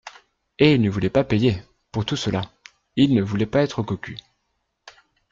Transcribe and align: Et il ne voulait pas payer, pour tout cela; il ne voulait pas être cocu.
Et 0.57 0.73
il 0.73 0.81
ne 0.81 0.89
voulait 0.89 1.11
pas 1.11 1.23
payer, 1.23 1.61
pour 1.91 2.05
tout 2.07 2.15
cela; 2.15 2.41
il 2.95 3.13
ne 3.13 3.21
voulait 3.21 3.45
pas 3.45 3.61
être 3.61 3.83
cocu. 3.83 4.17